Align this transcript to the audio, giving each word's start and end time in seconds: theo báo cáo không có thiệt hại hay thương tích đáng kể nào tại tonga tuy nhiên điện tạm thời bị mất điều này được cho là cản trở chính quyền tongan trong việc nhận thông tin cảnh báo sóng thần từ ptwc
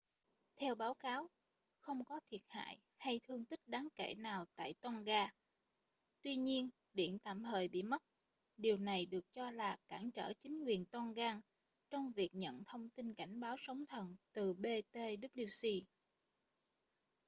theo 0.55 0.75
báo 0.75 0.93
cáo 0.93 1.27
không 1.79 2.03
có 2.05 2.19
thiệt 2.29 2.41
hại 2.47 2.77
hay 2.97 3.19
thương 3.27 3.45
tích 3.45 3.59
đáng 3.67 3.87
kể 3.95 4.13
nào 4.17 4.45
tại 4.55 4.73
tonga 4.81 5.29
tuy 6.21 6.35
nhiên 6.35 6.69
điện 6.93 7.19
tạm 7.19 7.43
thời 7.43 7.67
bị 7.67 7.83
mất 7.83 8.03
điều 8.57 8.77
này 8.77 9.05
được 9.05 9.25
cho 9.33 9.51
là 9.51 9.77
cản 9.87 10.11
trở 10.11 10.33
chính 10.41 10.63
quyền 10.65 10.85
tongan 10.85 11.41
trong 11.89 12.11
việc 12.11 12.35
nhận 12.35 12.63
thông 12.63 12.89
tin 12.89 13.13
cảnh 13.13 13.39
báo 13.39 13.55
sóng 13.59 13.85
thần 13.85 14.15
từ 14.31 14.53
ptwc 14.53 15.83